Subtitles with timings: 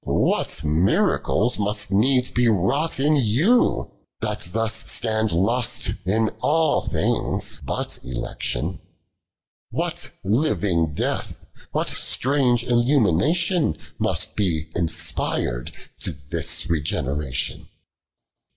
[0.03, 6.81] 253 What miroulte must uet ils be wroug)it in you, Thutthua stand lost in ull
[6.89, 8.79] tilings but eli'Ction?
[9.69, 11.37] What living death,
[11.75, 17.67] wLat stningo illnminatioD Uust be Lnspir'd to thin regeneration